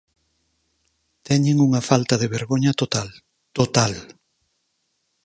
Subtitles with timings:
[1.27, 3.09] Teñen unha falta de vergoña total,
[3.57, 3.93] ¡total!